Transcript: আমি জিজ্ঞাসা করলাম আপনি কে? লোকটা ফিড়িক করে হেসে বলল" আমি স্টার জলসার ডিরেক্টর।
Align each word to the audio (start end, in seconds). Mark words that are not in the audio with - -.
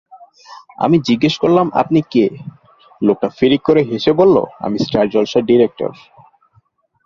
আমি 0.77 0.97
জিজ্ঞাসা 1.07 1.41
করলাম 1.43 1.67
আপনি 1.81 1.99
কে? 2.13 2.25
লোকটা 3.01 3.27
ফিড়িক 3.37 3.61
করে 3.65 3.81
হেসে 3.89 4.11
বলল" 4.19 4.35
আমি 4.65 4.77
স্টার 4.85 5.05
জলসার 5.13 5.43
ডিরেক্টর। 5.49 5.91